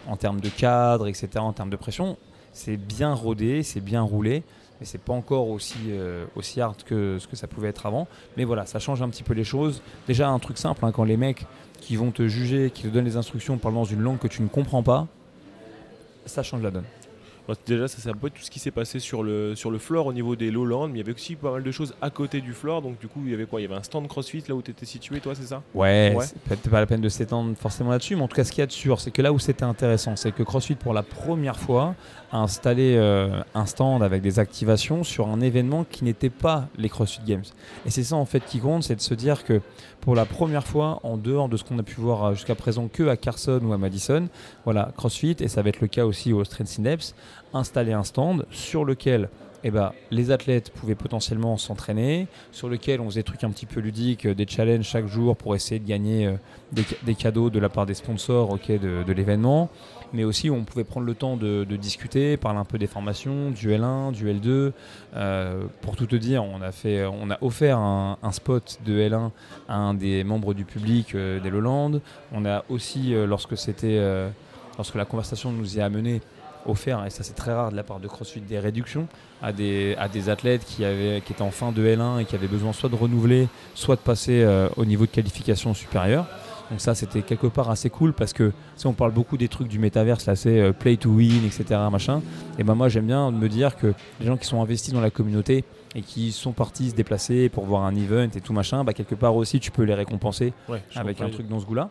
[0.09, 2.17] en termes de cadre, etc., en termes de pression.
[2.53, 4.43] C'est bien rodé, c'est bien roulé,
[4.81, 8.07] mais c'est pas encore aussi, euh, aussi hard que ce que ça pouvait être avant.
[8.37, 9.83] Mais voilà, ça change un petit peu les choses.
[10.07, 11.47] Déjà, un truc simple, hein, quand les mecs
[11.81, 14.43] qui vont te juger, qui te donnent les instructions parlant dans une langue que tu
[14.43, 15.07] ne comprends pas,
[16.27, 16.85] ça change la donne.
[17.67, 20.07] Déjà, ça c'est un peu tout ce qui s'est passé sur le, sur le floor
[20.07, 22.41] au niveau des lowlands, mais il y avait aussi pas mal de choses à côté
[22.41, 22.83] du floor.
[22.83, 23.61] Donc, du coup, il y avait quoi?
[23.61, 25.63] Il y avait un stand CrossFit là où tu étais situé, toi, c'est ça?
[25.75, 28.61] Ouais, peut-être pas la peine de s'étendre forcément là-dessus, mais en tout cas, ce qu'il
[28.61, 31.03] y a de sûr, c'est que là où c'était intéressant, c'est que CrossFit, pour la
[31.03, 31.95] première fois,
[32.31, 36.89] a installé euh, un stand avec des activations sur un événement qui n'était pas les
[36.89, 37.45] CrossFit Games.
[37.85, 39.61] Et c'est ça, en fait, qui compte, c'est de se dire que
[40.01, 42.89] pour la première fois, en dehors de ce qu'on a pu voir euh, jusqu'à présent
[42.89, 44.29] que à Carson ou à Madison,
[44.65, 47.15] voilà, CrossFit, et ça va être le cas aussi au Strength Synapse,
[47.55, 49.29] installer un stand sur lequel
[49.65, 53.67] eh ben, les athlètes pouvaient potentiellement s'entraîner, sur lequel on faisait des trucs un petit
[53.67, 56.35] peu ludiques, euh, des challenges chaque jour pour essayer de gagner euh,
[56.73, 59.71] des, cadeaux de la part des sponsors ok, de, l'événement,
[60.13, 63.69] mais aussi on pouvait prendre le temps de, discuter, parler un peu des formations, du
[63.69, 64.73] L1, du L2.
[65.15, 69.31] Euh, pour tout te dire, on a, fait, on a offert un, spot de L1
[69.69, 72.01] à un des membres du public des Lowlands.
[72.33, 73.55] On a aussi, lorsque
[74.79, 76.21] lorsque la conversation nous y a amené,
[76.67, 79.09] offert, et ça c'est très rare de la part de CrossFit, des réductions
[79.43, 82.35] à des, à des athlètes qui, avaient, qui étaient en fin de L1 et qui
[82.35, 86.27] avaient besoin soit de renouveler, soit de passer euh, au niveau de qualification supérieure.
[86.71, 89.69] Donc ça c'était quelque part assez cool parce que si on parle beaucoup des trucs
[89.69, 91.81] du métaverse, là c'est euh, play to win, etc.
[91.91, 92.23] Machin,
[92.59, 95.11] et ben moi j'aime bien me dire que les gens qui sont investis dans la
[95.11, 98.95] communauté et qui sont partis se déplacer pour voir un event et tout machin, bah,
[98.95, 100.55] quelque part aussi tu peux les récompenser
[100.95, 101.91] avec un truc dans ce goût-là.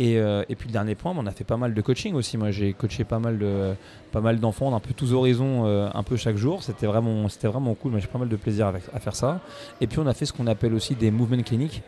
[0.00, 2.38] Euh, et, puis le dernier point, on a fait pas mal de coaching aussi.
[2.38, 3.74] Moi, j'ai coaché pas mal de
[4.10, 6.62] pas mal d'enfants, un peu tous horizons, euh, un peu chaque jour.
[6.62, 7.92] C'était vraiment c'était vraiment cool.
[7.92, 9.40] Moi, j'ai pas mal de plaisir à faire ça.
[9.80, 11.82] Et puis on a fait ce qu'on appelle aussi des movement cliniques.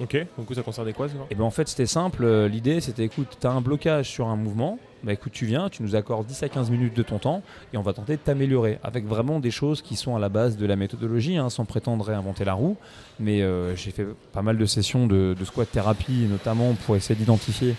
[0.00, 3.36] Ok, donc ça concernait quoi Et ben en fait c'était simple, euh, l'idée c'était écoute,
[3.40, 6.48] tu as un blocage sur un mouvement, bah tu viens, tu nous accordes 10 à
[6.48, 9.82] 15 minutes de ton temps et on va tenter de t'améliorer avec vraiment des choses
[9.82, 12.76] qui sont à la base de la méthodologie, hein, sans prétendre réinventer la roue.
[13.20, 17.74] Mais euh, j'ai fait pas mal de sessions de, squat thérapie notamment pour essayer d'identifier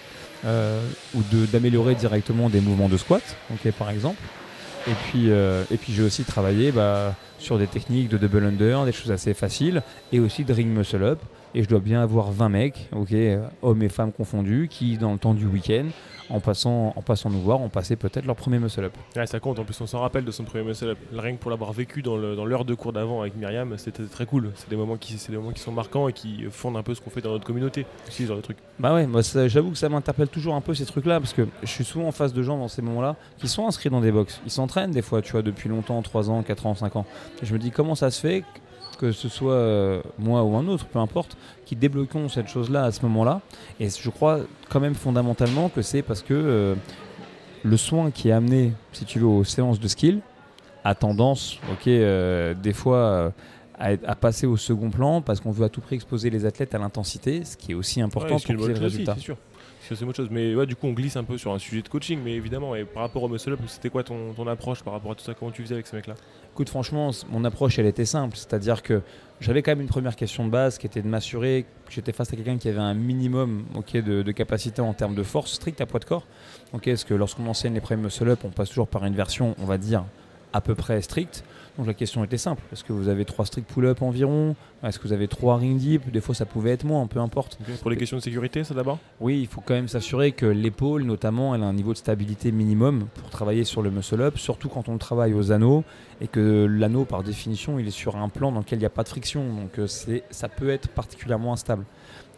[0.45, 0.81] euh,
[1.15, 3.23] ou d'améliorer directement des mouvements de squat,
[3.77, 4.21] par exemple.
[4.87, 8.91] Et puis, et puis j'ai aussi travaillé bah, sur des techniques de double under, des
[8.91, 11.19] choses assez faciles, et aussi de ring muscle up
[11.55, 13.13] et je dois bien avoir 20 mecs, ok,
[13.61, 15.87] hommes et femmes confondus, qui dans le temps du week-end,
[16.29, 18.93] en passant, en passant nous voir, ont passé peut-être leur premier muscle-up.
[19.15, 20.97] Ouais, ça compte, en plus on s'en rappelle de son premier muscle-up.
[21.13, 24.51] Rien que pour l'avoir vécu dans l'heure de cours d'avant avec Myriam, c'était très cool.
[24.55, 27.01] C'est des, moments qui, des moments qui sont marquants et qui fondent un peu ce
[27.01, 28.57] qu'on fait dans notre communauté, aussi, genre de trucs.
[28.79, 31.67] Bah ouais, moi j'avoue que ça m'interpelle toujours un peu ces trucs-là, parce que je
[31.67, 34.39] suis souvent en face de gens dans ces moments-là qui sont inscrits dans des box.
[34.45, 37.05] Ils s'entraînent des fois, tu vois, depuis longtemps, 3 ans, 4 ans, 5 ans.
[37.41, 38.43] Et je me dis comment ça se fait
[38.99, 42.91] que ce soit euh, moi ou un autre, peu importe, qui débloquons cette chose-là à
[42.91, 43.41] ce moment-là.
[43.79, 46.75] Et je crois quand même fondamentalement que c'est parce que euh,
[47.63, 50.19] le soin qui est amené, si tu veux, aux séances de skill,
[50.83, 53.33] a tendance, ok, euh, des fois
[53.79, 56.77] à, passer au second plan parce qu'on veut à tout prix exposer les athlètes à
[56.77, 59.15] l'intensité, ce qui est aussi important pour le résultat.
[59.17, 59.37] sûr
[59.95, 60.29] c'est autre chose.
[60.31, 62.75] Mais ouais, du coup, on glisse un peu sur un sujet de coaching, mais évidemment,
[62.75, 65.23] et par rapport au muscle up, c'était quoi ton, ton, approche par rapport à tout
[65.23, 65.33] ça?
[65.33, 66.15] Comment tu faisais avec ce mec-là?
[66.53, 68.35] Écoute, franchement, mon approche, elle était simple.
[68.35, 69.01] C'est-à-dire que
[69.39, 72.31] j'avais quand même une première question de base qui était de m'assurer que j'étais face
[72.33, 75.85] à quelqu'un qui avait un minimum ok, de, capacité en termes de force stricte à
[75.85, 76.25] poids de corps.
[76.73, 79.55] Ok, Est-ce que lorsqu'on enseigne les premiers muscle up, on passe toujours par une version,
[79.59, 80.03] on va dire,
[80.53, 81.43] à peu près stricte?
[81.79, 82.61] Donc la question était simple.
[82.73, 84.53] Est-ce que vous avez trois strict pull-up environ?
[84.83, 86.11] Est-ce que vous avez trois ring deep?
[86.11, 87.57] Des fois ça pouvait être moins, peu importe.
[87.81, 88.97] Pour les questions de sécurité, ça d'abord?
[89.21, 92.51] Oui, il faut quand même s'assurer que l'épaule, notamment, elle a un niveau de stabilité
[92.51, 95.85] minimum pour travailler sur le muscle up, surtout quand on le travaille aux anneaux
[96.19, 98.89] et que l'anneau, par définition, il est sur un plan dans lequel il n'y a
[98.89, 99.41] pas de friction.
[99.53, 101.85] Donc euh, ça peut être particulièrement instable.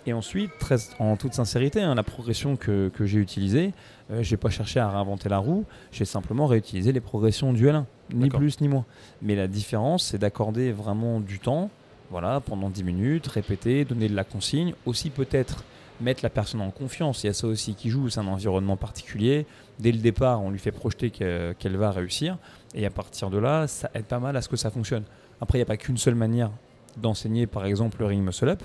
[0.07, 3.71] Et ensuite, très, en toute sincérité, hein, la progression que, que j'ai utilisée,
[4.11, 7.67] euh, je n'ai pas cherché à réinventer la roue, j'ai simplement réutilisé les progressions du
[7.67, 8.85] L1, ni plus ni moins.
[9.21, 11.69] Mais la différence, c'est d'accorder vraiment du temps,
[12.09, 15.63] voilà, pendant 10 minutes, répéter, donner de la consigne, aussi peut-être
[16.01, 17.23] mettre la personne en confiance.
[17.23, 19.45] Il y a ça aussi qui joue, c'est un environnement particulier.
[19.79, 22.37] Dès le départ, on lui fait projeter qu'elle va réussir.
[22.73, 25.03] Et à partir de là, ça aide pas mal à ce que ça fonctionne.
[25.39, 26.49] Après, il n'y a pas qu'une seule manière
[26.97, 28.63] d'enseigner, par exemple, le ring muscle up.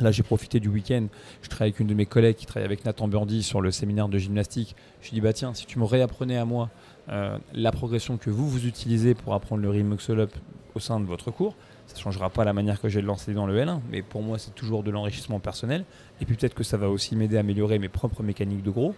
[0.00, 1.06] Là, j'ai profité du week-end.
[1.42, 4.08] Je travaille avec une de mes collègues qui travaille avec Nathan Birdie sur le séminaire
[4.08, 4.74] de gymnastique.
[5.00, 6.70] Je lui dis, bah tiens, si tu me réapprenais à moi
[7.10, 10.32] euh, la progression que vous, vous utilisez pour apprendre le rim up
[10.74, 11.54] au sein de votre cours,
[11.86, 14.38] ça ne changera pas la manière que j'ai de dans le L1, mais pour moi,
[14.38, 15.84] c'est toujours de l'enrichissement personnel.
[16.20, 18.94] Et puis peut-être que ça va aussi m'aider à améliorer mes propres mécaniques de gros.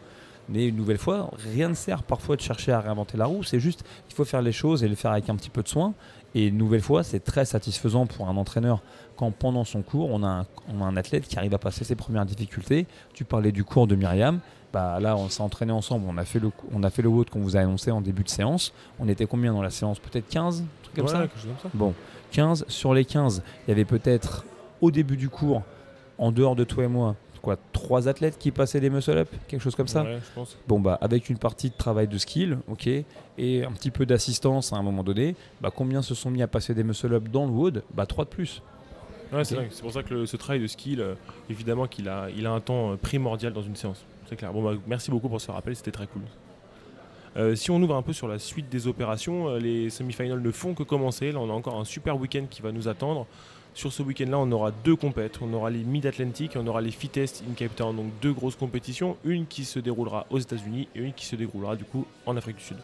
[0.48, 3.42] Mais une nouvelle fois, rien ne sert parfois de chercher à réinventer la roue.
[3.42, 5.68] C'est juste, il faut faire les choses et les faire avec un petit peu de
[5.68, 5.94] soin.
[6.36, 8.82] Et une nouvelle fois, c'est très satisfaisant pour un entraîneur
[9.16, 11.82] quand pendant son cours, on a, un, on a, un, athlète qui arrive à passer
[11.82, 12.86] ses premières difficultés.
[13.14, 14.40] Tu parlais du cours de Myriam.
[14.70, 16.04] Bah là, on s'est entraîné ensemble.
[16.06, 18.22] On a fait le, on a fait le WOD qu'on vous a annoncé en début
[18.22, 18.74] de séance.
[19.00, 19.98] On était combien dans la séance?
[19.98, 21.26] Peut-être 15 truc comme, ça?
[21.72, 21.94] Bon,
[22.32, 22.66] 15.
[22.68, 24.44] Sur les 15, il y avait peut-être
[24.82, 25.62] au début du cours,
[26.18, 29.76] en dehors de toi et moi, quoi, trois athlètes qui passaient des muscle-up, quelque chose
[29.76, 30.02] comme ça.
[30.02, 30.58] Ouais, je pense.
[30.66, 34.72] Bon, bah, avec une partie de travail de skill, ok, et un petit peu d'assistance
[34.72, 37.52] à un moment donné, bah, combien se sont mis à passer des muscle-up dans le
[37.52, 37.82] wood?
[37.94, 38.62] Bah, 3 de plus.
[39.32, 41.14] Ouais, c'est pour ça que le- ce travail de skill, euh,
[41.48, 44.04] évidemment qu'il a, il a un temps euh, primordial dans une séance.
[44.28, 44.52] C'est clair.
[44.52, 46.22] Bon, bah, merci beaucoup pour ce rappel, c'était très cool.
[47.36, 50.50] Euh, si on ouvre un peu sur la suite des opérations, euh, les semi-finals ne
[50.50, 51.30] font que commencer.
[51.32, 53.26] Là, on a encore un super week-end qui va nous attendre.
[53.76, 55.38] Sur ce week-end-là, on aura deux compètes.
[55.42, 57.76] On aura les Mid-Atlantic et on aura les Fittest in Cape.
[57.76, 59.18] Donc deux grosses compétitions.
[59.22, 62.56] Une qui se déroulera aux États-Unis et une qui se déroulera du coup en Afrique
[62.56, 62.78] du Sud.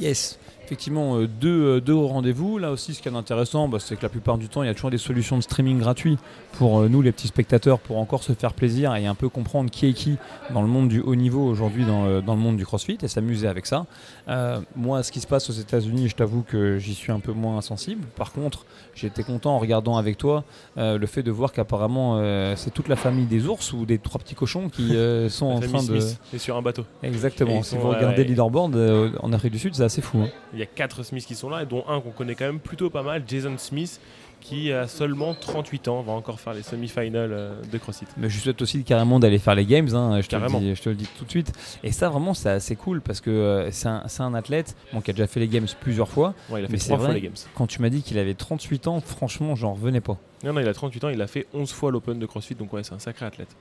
[0.00, 2.58] Yes, effectivement, euh, deux, euh, deux au rendez-vous.
[2.58, 4.70] Là aussi, ce qui est intéressant, bah, c'est que la plupart du temps, il y
[4.70, 6.18] a toujours des solutions de streaming gratuits
[6.52, 9.70] pour euh, nous, les petits spectateurs, pour encore se faire plaisir et un peu comprendre
[9.70, 10.16] qui est qui
[10.52, 13.08] dans le monde du haut niveau aujourd'hui, dans, le- dans le monde du crossfit et
[13.08, 13.86] s'amuser avec ça.
[14.28, 17.32] Euh, moi, ce qui se passe aux États-Unis, je t'avoue que j'y suis un peu
[17.32, 18.04] moins sensible.
[18.16, 20.44] Par contre, j'ai été content en regardant avec toi
[20.78, 22.20] euh, le fait de voir qu'apparemment,
[22.56, 24.88] c'est toute la famille des ours ou des trois petits cochons qui
[25.28, 25.98] sont en train de.
[26.32, 26.84] Est sur un bateau.
[27.02, 27.58] Exactement.
[27.60, 28.28] Et Si vous regardez ouais.
[28.28, 28.74] leaderboard
[29.20, 30.18] en Afrique du Sud, c'est assez fou.
[30.18, 30.28] hein.
[30.54, 32.60] Il y a quatre Smiths qui sont là, et dont un qu'on connaît quand même
[32.60, 34.00] plutôt pas mal, Jason Smith,
[34.44, 38.04] qui a seulement 38 ans, va encore faire les semi-finals euh, de CrossFit.
[38.18, 40.82] Mais je souhaite aussi carrément d'aller faire les games, hein, je, te le dis, je
[40.82, 41.52] te le dis tout de suite.
[41.82, 43.88] Et ça, vraiment, c'est assez cool parce que euh, c'est
[44.22, 46.34] un, athlète bon, qui a déjà fait les games plusieurs fois.
[46.50, 47.14] Ouais, il a fait Mais trois fois vrai.
[47.14, 47.32] les Games.
[47.54, 50.18] Quand tu m'as dit qu'il avait 38 ans, franchement, j'en revenais pas.
[50.44, 52.70] Non, non, il a 38 ans, il a fait 11 fois l'Open de CrossFit, donc
[52.74, 53.56] ouais, c'est un sacré athlète.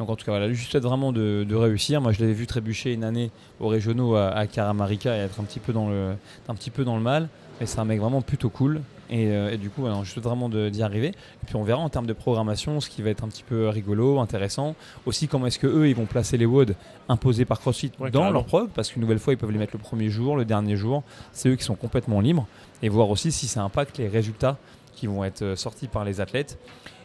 [0.00, 2.00] Donc en tout cas, voilà, je lui souhaite vraiment de, de réussir.
[2.00, 5.44] Moi, je l'avais vu trébucher une année aux régionaux à, à Karamarica et être un
[5.44, 6.14] petit peu dans le,
[6.48, 7.28] un petit peu dans le mal.
[7.60, 8.80] Mais c'est un mec vraiment plutôt cool.
[9.14, 11.08] Et, euh, et du coup, je souhaite vraiment d'y arriver.
[11.08, 13.68] Et puis on verra en termes de programmation ce qui va être un petit peu
[13.68, 14.74] rigolo, intéressant.
[15.06, 16.74] Aussi, comment est-ce que eux, ils vont placer les WOD
[17.08, 18.70] imposés par CrossFit Ouais, dans leur prog?
[18.74, 21.04] Parce qu'une nouvelle fois, ils peuvent les mettre le premier jour, le dernier jour.
[21.32, 22.48] C'est eux qui sont complètement libres.
[22.82, 24.58] Et voir aussi si ça impacte les résultats
[24.96, 26.58] qui vont être euh, sortis par les athlètes.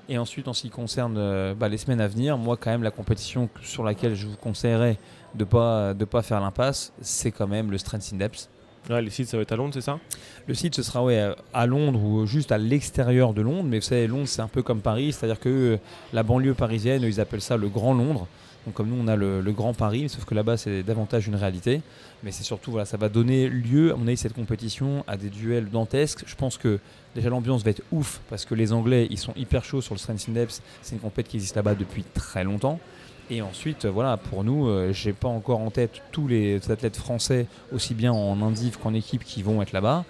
[0.10, 2.82] Et ensuite, en ce qui concerne euh, bah, les semaines à venir, moi, quand même,
[2.82, 4.98] la compétition sur laquelle je vous conseillerais
[5.36, 8.50] de pas de pas faire l'impasse, c'est quand même le Strength in Depth.
[8.90, 10.00] Les sites, ça va être à Londres, c'est ça?
[10.48, 13.66] Le site, ce sera ouais, à Londres ou juste à l'extérieur de Londres.
[13.66, 15.78] Mais vous savez, Londres, c'est un peu comme Paris, c'est-à-dire que euh,
[16.12, 18.26] la banlieue parisienne, ils appellent ça le Grand Londres.
[18.66, 21.36] Donc comme nous, on a le, le Grand Paris, sauf que là-bas, c'est davantage une
[21.36, 21.82] réalité.
[22.24, 25.30] Mais c'est surtout, voilà, ça va donner lieu, à mon avis, cette compétition à des
[25.30, 26.24] duels dantesques.
[26.26, 26.80] Je pense que
[27.16, 30.00] déjà l'ambiance va être ouf parce que les Anglais, ils sont hyper chauds sur le
[30.00, 30.46] Strength in.
[30.82, 32.80] C'est une compétition qui existe là-bas depuis très longtemps.
[33.32, 36.98] Et ensuite, euh, voilà, pour nous, euh, j'ai pas encore en tête tous les athlètes
[36.98, 40.04] français, aussi bien en indiv qu'en équipe, qui vont être là-bas.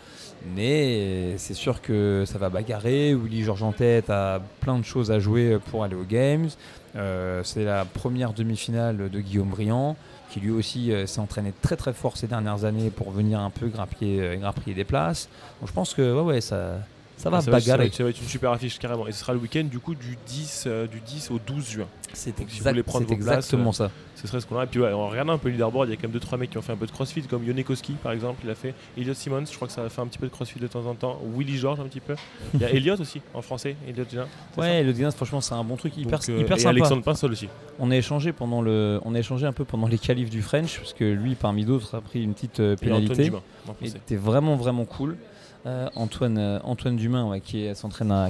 [0.55, 3.13] Mais c'est sûr que ça va bagarrer.
[3.13, 6.47] Willy Georges en tête a plein de choses à jouer pour aller aux Games.
[6.95, 9.95] Euh, c'est la première demi-finale de Guillaume Briand,
[10.29, 13.49] qui lui aussi euh, s'est entraîné très très fort ces dernières années pour venir un
[13.49, 15.27] peu grappiller, euh, des places.
[15.59, 16.79] Donc je pense que ouais, ça,
[17.19, 17.89] ça va Ah, bagarrer.
[17.91, 19.05] ça va être une super affiche, carrément.
[19.07, 21.85] Et ce sera le week-end du coup du 10, euh, du 10 au 12 juin.
[22.13, 23.91] C'est si exact- places, exactement ça.
[24.15, 24.63] Ce serait ce qu'on a.
[24.63, 26.37] Et puis ouais, en regardant un peu le leaderboard, il y a quand même 2-3
[26.37, 28.73] mecs qui ont fait un peu de crossfit, comme Yonekoski par exemple, il a fait.
[28.97, 30.85] Elliot Simmons, je crois que ça a fait un petit peu de crossfit de temps
[30.85, 31.21] en temps.
[31.37, 32.15] Willy George un petit peu.
[32.53, 33.75] Il y a Elliot aussi, en français.
[33.87, 36.59] Elliot c'est Ouais, le Dynast, franchement, c'est un bon truc hyper, Donc, euh, hyper et
[36.59, 36.69] sympa.
[36.71, 37.47] Alexandre Pinsol aussi.
[37.79, 40.79] On a échangé pendant le, on a échangé un peu pendant les qualifs du French,
[40.79, 43.25] parce que lui, parmi d'autres, a pris une petite euh, pénalité.
[43.25, 43.97] Dumas, en Il français.
[43.97, 45.15] était vraiment vraiment cool.
[45.65, 48.29] Euh, Antoine, euh, Antoine Dumain qui s'entraîne à,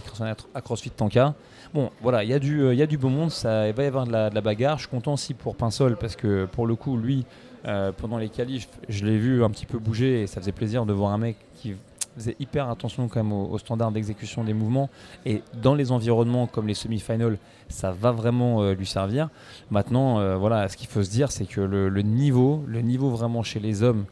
[0.61, 1.35] CrossFit Tanka.
[1.75, 3.83] Bon voilà, il y, a du, euh, y a du beau monde, ça, il va
[3.83, 4.77] y avoir de la, bagarre.
[4.77, 7.25] Je suis content aussi pour Pinsol parce que pour le coup, lui,
[7.67, 10.87] euh, pendant les qualifs, je l'ai vu un petit peu bouger et ça faisait plaisir
[10.87, 11.75] de voir un mec qui
[12.17, 14.89] faisait hyper attention quand même au, au standard d'exécution des mouvements.
[15.27, 17.37] Et dans les environnements comme les semi-finals,
[17.67, 19.29] ça va vraiment lui servir.
[19.69, 23.59] Maintenant, voilà, ce qu'il faut se dire, c'est que le niveau, le niveau vraiment chez
[23.59, 24.05] les hommes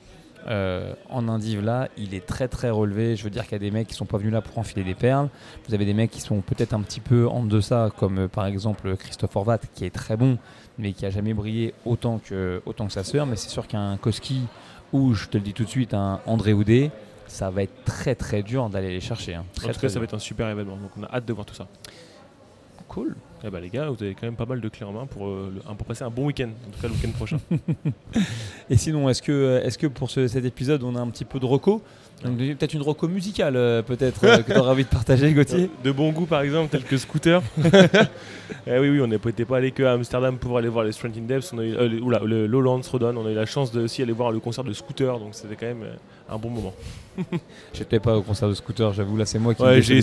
[0.49, 3.15] euh, en indiv là, il est très très relevé.
[3.15, 4.83] Je veux dire qu'il y a des mecs qui sont pas venus là pour enfiler
[4.83, 5.29] des perles.
[5.67, 8.45] Vous avez des mecs qui sont peut-être un petit peu en deçà, comme euh, par
[8.45, 10.37] exemple Christophe Horvat, qui est très bon,
[10.77, 13.25] mais qui a jamais brillé autant que, autant que sa sœur.
[13.25, 14.41] Mais c'est sûr qu'un Koski
[14.93, 16.91] ou, je te le dis tout de suite, un André Oudé,
[17.27, 19.33] ça va être très très dur d'aller les chercher.
[19.35, 19.43] hein.
[19.53, 20.77] Très, En tout cas, ça va être un super événement.
[20.77, 21.67] Donc on a hâte de voir tout ça.
[22.87, 23.15] cool.
[23.43, 25.27] Eh bah les gars, vous avez quand même pas mal de clés en main pour,
[25.27, 26.49] euh, le- pour passer un bon week-end.
[26.67, 27.37] En tout cas, le week-end prochain.
[28.69, 31.39] Et sinon, est-ce que, est que pour ce- cet épisode, on a un petit peu
[31.39, 31.81] de reco?
[32.23, 35.69] Peut-être une reco musicale, euh, peut-être, euh, que tu auras envie de partager, Gauthier?
[35.83, 37.41] De bon goût, par exemple, tel que Scooter.
[38.65, 41.17] Eh oui, oui, on n'était pas allé que à Amsterdam pour aller voir les Strength
[41.17, 41.51] in Depth.
[41.53, 43.15] On a eu, euh, le- oula, le Lowlands Rodon.
[43.17, 45.19] On a eu la chance de aussi aller voir le concert de Scooter.
[45.19, 45.93] Donc c'était quand même euh,
[46.33, 46.73] un bon moment.
[47.73, 49.97] J'étais pas au concert de scooter, j'avoue, là c'est moi qui Ouais, j'ai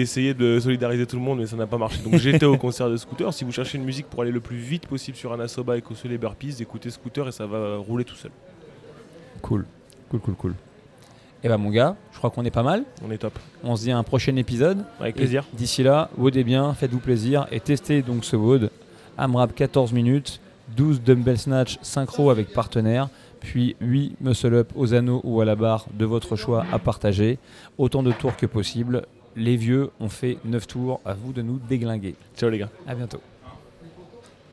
[0.00, 2.00] essayé, de solidariser tout le monde, mais ça n'a pas marché.
[2.02, 3.32] Donc j'étais au concert de Scooter.
[3.32, 5.82] Si vous cherchez une musique pour aller le plus vite possible sur un Asoba et
[5.94, 8.30] sur les burpees, écoutez Scooter et ça va rouler tout seul.
[9.42, 9.66] Cool,
[10.10, 10.54] cool, cool, cool.
[11.42, 12.84] Et bah mon gars, je crois qu'on est pas mal.
[13.04, 13.38] On est top.
[13.64, 14.84] On se dit à un prochain épisode.
[15.00, 15.44] Avec plaisir.
[15.54, 18.70] D'ici là, est bien, faites-vous plaisir et testez donc ce WOD
[19.16, 20.40] AMRAP 14 minutes,
[20.76, 23.08] 12 dumbbell snatch synchro avec partenaire,
[23.40, 27.38] puis 8 muscle up aux anneaux ou à la barre de votre choix à partager.
[27.78, 29.02] Autant de tours que possible.
[29.36, 32.14] Les vieux ont fait 9 tours, à vous de nous déglinguer.
[32.36, 32.70] Ciao les gars.
[32.86, 33.20] À bientôt.